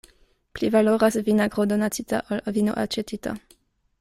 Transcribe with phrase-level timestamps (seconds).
[0.53, 3.37] Pli valoras vinagro donacita, ol vino aĉetita.